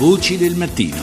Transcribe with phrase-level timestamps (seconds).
[0.00, 0.96] Voci del mattino.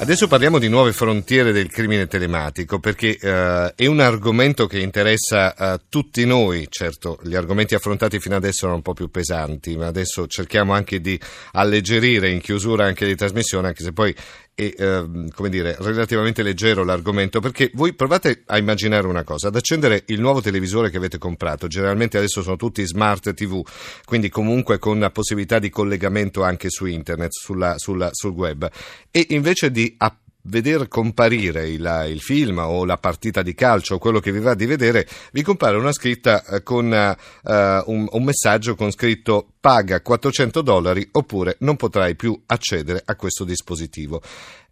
[0.00, 5.54] Adesso parliamo di nuove frontiere del crimine telematico perché eh, è un argomento che interessa
[5.54, 9.86] a tutti noi, certo gli argomenti affrontati fino adesso erano un po' più pesanti, ma
[9.86, 11.20] adesso cerchiamo anche di
[11.52, 14.16] alleggerire in chiusura anche di trasmissione, anche se poi
[14.54, 19.56] è eh, come dire, relativamente leggero l'argomento, perché voi provate a immaginare una cosa, ad
[19.56, 23.64] accendere il nuovo televisore che avete comprato, generalmente adesso sono tutti smart TV,
[24.04, 28.70] quindi comunque con la possibilità di collegamento anche su internet, sulla, sulla, sul web,
[29.10, 33.98] e invece di app- veder comparire il, il, film o la partita di calcio o
[33.98, 38.24] quello che vi va di vedere, vi compare una scritta eh, con uh, un, un,
[38.24, 44.20] messaggio con scritto paga 400 dollari oppure non potrai più accedere a questo dispositivo.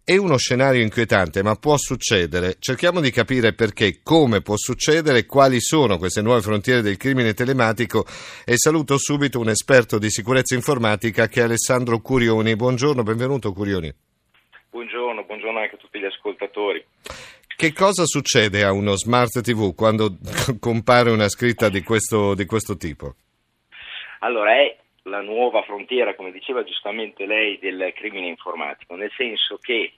[0.03, 2.55] È uno scenario inquietante, ma può succedere.
[2.57, 8.07] Cerchiamo di capire perché, come può succedere, quali sono queste nuove frontiere del crimine telematico
[8.43, 12.55] e saluto subito un esperto di sicurezza informatica che è Alessandro Curioni.
[12.55, 13.93] Buongiorno, benvenuto Curioni.
[14.71, 15.10] Buongiorno,
[15.41, 16.85] buongiorno anche a tutti gli ascoltatori.
[17.55, 20.17] Che cosa succede a uno smart TV quando
[20.59, 23.15] compare una scritta di questo, di questo tipo?
[24.19, 29.93] Allora, è la nuova frontiera, come diceva giustamente lei, del crimine informatico, nel senso che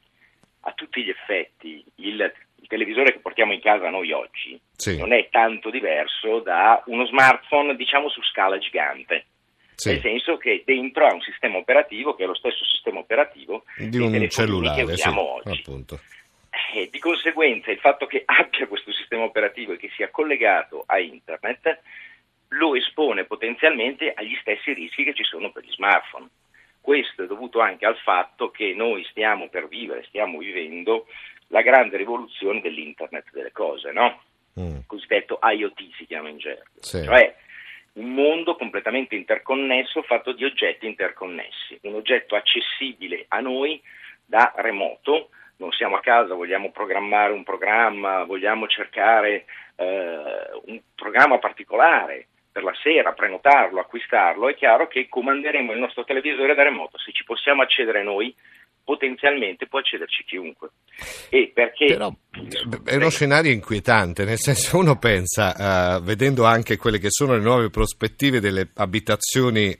[0.61, 4.97] a tutti gli effetti il, il televisore che portiamo in casa noi oggi sì.
[4.97, 9.25] non è tanto diverso da uno smartphone, diciamo, su scala gigante.
[9.75, 9.89] Sì.
[9.89, 13.42] Nel senso che dentro ha un sistema operativo che è lo stesso sistema operativo
[13.77, 15.59] di un cellulare che usiamo sì, oggi.
[15.59, 15.99] Appunto.
[16.73, 20.99] E di conseguenza il fatto che abbia questo sistema operativo e che sia collegato a
[20.99, 21.81] internet
[22.49, 26.29] lo espone potenzialmente agli stessi rischi che ci sono per gli smartphone.
[26.79, 31.07] Questo è dovuto anche al fatto che noi stiamo per vivere, stiamo vivendo
[31.47, 34.21] la grande rivoluzione dell'internet delle cose, no?
[34.59, 34.81] Mm.
[34.85, 37.03] cosiddetto IoT si chiama in gergo, sì.
[37.03, 37.35] cioè
[37.93, 43.81] un mondo completamente interconnesso fatto di oggetti interconnessi, un oggetto accessibile a noi
[44.25, 50.17] da remoto, non siamo a casa, vogliamo programmare un programma, vogliamo cercare eh,
[50.65, 56.55] un programma particolare per la sera, prenotarlo, acquistarlo, è chiaro che comanderemo il nostro televisore
[56.55, 58.33] da remoto, se ci possiamo accedere noi
[58.83, 60.69] potenzialmente può accederci chiunque.
[61.29, 61.85] E perché...
[61.85, 62.13] Però
[62.83, 67.41] è uno scenario inquietante, nel senso uno pensa, uh, vedendo anche quelle che sono le
[67.41, 69.77] nuove prospettive delle abitazioni,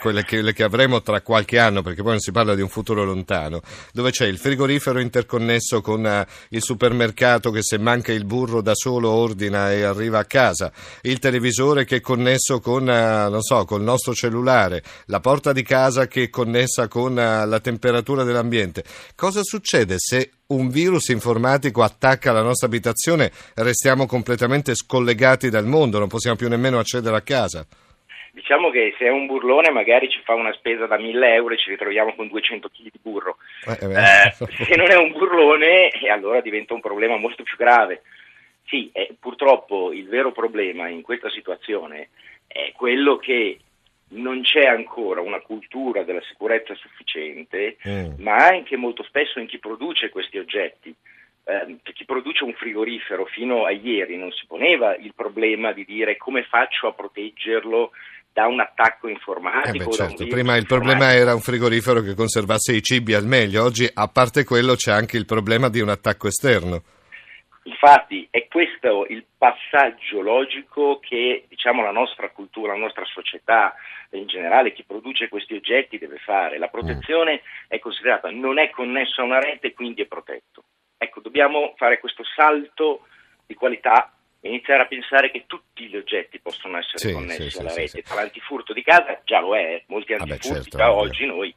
[0.00, 3.04] quelle, che, che, avremo tra qualche anno, perché poi non si parla di un futuro
[3.04, 3.60] lontano,
[3.92, 8.74] dove c'è il frigorifero interconnesso con uh, il supermercato che se manca il burro da
[8.74, 10.72] solo ordina e arriva a casa,
[11.02, 16.08] il televisore che è connesso con, non so, col nostro cellulare, la porta di casa
[16.08, 18.82] che è connessa con la temperatura dell'ambiente.
[19.14, 26.00] Cosa succede se un virus informatico attacca la nostra abitazione, restiamo completamente scollegati dal mondo,
[26.00, 27.64] non possiamo più nemmeno accedere a casa.
[28.44, 31.56] Diciamo che se è un burlone magari ci fa una spesa da 1000 euro e
[31.56, 33.38] ci ritroviamo con 200 kg di burro.
[33.64, 37.56] Eh, eh, eh se non è un burlone eh, allora diventa un problema molto più
[37.56, 38.02] grave.
[38.66, 42.10] Sì, eh, purtroppo il vero problema in questa situazione
[42.46, 43.60] è quello che
[44.08, 48.22] non c'è ancora una cultura della sicurezza sufficiente, mm.
[48.22, 50.94] ma anche molto spesso in chi produce questi oggetti.
[51.46, 56.18] Eh, chi produce un frigorifero fino a ieri non si poneva il problema di dire
[56.18, 57.90] come faccio a proteggerlo
[58.34, 59.84] da un attacco informatico.
[59.84, 60.26] Eh beh, certo.
[60.26, 64.42] Prima il problema era un frigorifero che conservasse i cibi al meglio, oggi a parte
[64.42, 66.82] quello c'è anche il problema di un attacco esterno.
[67.62, 73.72] Infatti è questo il passaggio logico che diciamo, la nostra cultura, la nostra società
[74.10, 76.58] in generale chi produce questi oggetti deve fare.
[76.58, 77.66] La protezione mm.
[77.68, 80.64] è considerata, non è connessa a una rete, quindi è protetto.
[80.98, 83.06] Ecco, dobbiamo fare questo salto
[83.46, 84.12] di qualità
[84.48, 88.02] iniziare a pensare che tutti gli oggetti possono essere sì, connessi sì, alla sì, rete.
[88.04, 91.54] Sì, L'antifurto di casa già lo è, molti antifurti Vabbè, certo, già oggi noi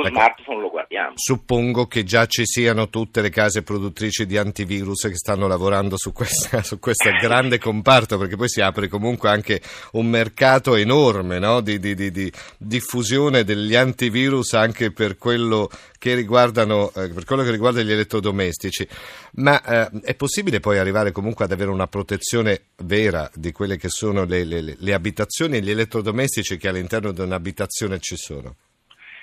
[0.00, 1.12] con ecco, smartphone lo guardiamo.
[1.14, 6.12] Suppongo che già ci siano tutte le case produttrici di antivirus che stanno lavorando su
[6.12, 9.60] questo grande comparto, perché poi si apre comunque anche
[9.92, 11.60] un mercato enorme no?
[11.60, 17.42] di, di, di, di, diffusione degli antivirus anche per quello che, riguardano, eh, per quello
[17.42, 18.86] che riguarda gli elettrodomestici.
[19.34, 23.88] Ma eh, è possibile poi arrivare comunque ad avere una protezione vera di quelle che
[23.88, 28.54] sono le, le, le abitazioni e gli elettrodomestici che all'interno di un'abitazione ci sono?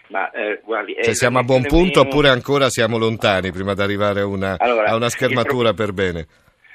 [0.07, 2.09] Ma, eh, guardi, cioè, siamo a buon punto meno...
[2.09, 5.85] oppure ancora siamo lontani prima di arrivare a una, allora, a una schermatura pro...
[5.85, 6.27] per bene?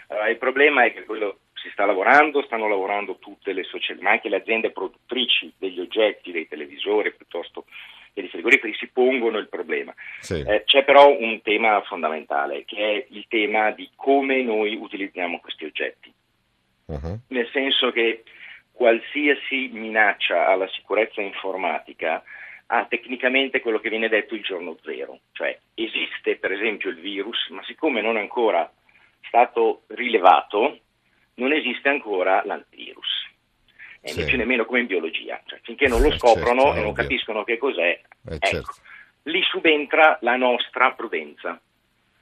[0.09, 4.11] Allora, il problema è che quello si sta lavorando, stanno lavorando tutte le società, ma
[4.11, 7.65] anche le aziende produttrici degli oggetti, dei televisori piuttosto
[8.13, 9.95] che dei frigoriferi si pongono il problema.
[10.21, 10.45] Sì.
[10.47, 15.65] Eh, c'è però un tema fondamentale che è il tema di come noi utilizziamo questi
[15.65, 16.13] oggetti.
[16.87, 17.19] Uh-huh.
[17.29, 18.25] Nel senso che
[18.73, 22.23] qualsiasi minaccia alla sicurezza informatica
[22.67, 27.49] ha tecnicamente quello che viene detto il giorno zero, cioè esiste per esempio il virus,
[27.51, 28.71] ma siccome non è ancora
[29.27, 30.79] stato rilevato,
[31.35, 33.31] non esiste ancora l'antivirus.
[34.01, 34.19] E sì.
[34.19, 37.45] invece nemmeno come in biologia, cioè, finché non lo eh, scoprono certo, e non capiscono
[37.45, 38.73] che cos'è, eh, ecco, certo.
[39.25, 41.61] lì subentra la nostra prudenza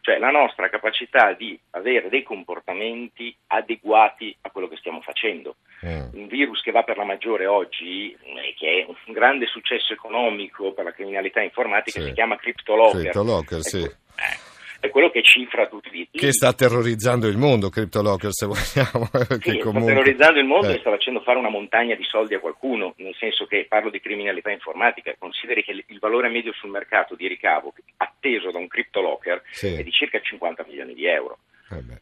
[0.01, 5.57] cioè la nostra capacità di avere dei comportamenti adeguati a quello che stiamo facendo.
[5.85, 6.09] Mm.
[6.13, 10.73] Un virus che va per la maggiore oggi, eh, che è un grande successo economico
[10.73, 12.07] per la criminalità informatica, sì.
[12.07, 13.01] si chiama CryptoLocker.
[13.01, 13.83] CryptoLocker, ecco, sì.
[13.83, 14.50] Eh,
[14.81, 19.09] è quello che cifra tutti i Che sta terrorizzando il mondo, CryptoLocker, se vogliamo.
[19.41, 19.83] Sì, comunque...
[19.83, 20.75] sta terrorizzando il mondo eh.
[20.75, 24.01] e sta facendo fare una montagna di soldi a qualcuno, nel senso che parlo di
[24.01, 29.43] criminalità informatica, consideri che il valore medio sul mercato di ricavo atteso da un CryptoLocker
[29.51, 29.75] sì.
[29.75, 31.39] è di circa 50 milioni di euro.
[31.71, 32.01] Eh beh.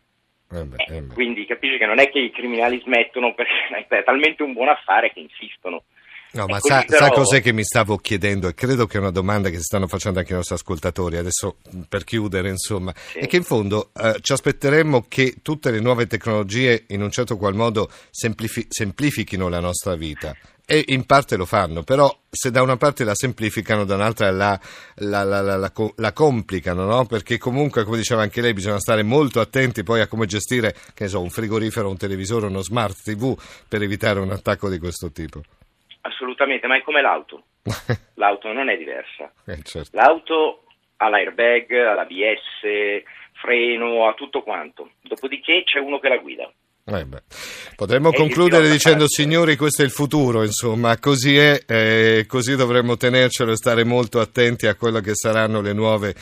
[0.51, 4.05] Eh beh, eh, eh quindi capisci che non è che i criminali smettono perché è
[4.05, 5.83] talmente un buon affare che insistono.
[6.33, 7.07] No, ma sa, però...
[7.07, 8.49] sa, cos'è che mi stavo chiedendo?
[8.49, 11.57] E credo che è una domanda che si stanno facendo anche i nostri ascoltatori, adesso
[11.89, 13.19] per chiudere, insomma, sì.
[13.19, 17.37] è che in fondo eh, ci aspetteremmo che tutte le nuove tecnologie in un certo
[17.37, 20.37] qual modo semplifi- semplifichino la nostra vita.
[20.71, 24.61] E in parte lo fanno, però se da una parte la semplificano, da un'altra la,
[24.97, 27.07] la, la, la complicano, no?
[27.07, 30.77] Perché comunque, come diceva anche lei, bisogna stare molto attenti poi a come gestire,
[31.07, 33.35] so, un frigorifero, un televisore, uno smart TV
[33.67, 35.41] per evitare un attacco di questo tipo.
[36.09, 37.45] Assolutamente, ma è come l'auto.
[38.15, 39.31] L'auto non è diversa.
[39.47, 39.91] Eh, certo.
[39.93, 40.65] L'auto
[40.97, 44.93] ha l'airbag, ha l'ABS, freno, ha tutto quanto.
[45.03, 46.51] Dopodiché c'è uno che la guida.
[46.91, 47.07] Eh
[47.77, 53.53] Potremmo concludere dicendo signori questo è il futuro, insomma, così è, eh, così dovremmo tenercelo
[53.53, 56.15] e stare molto attenti a quello che saranno le nuove,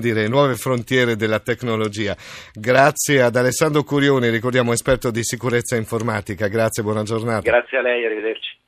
[0.00, 2.16] dire, le nuove frontiere della tecnologia.
[2.54, 7.42] Grazie ad Alessandro Curioni, ricordiamo esperto di sicurezza informatica, grazie, buona giornata.
[7.42, 8.62] Grazie a lei, arrivederci.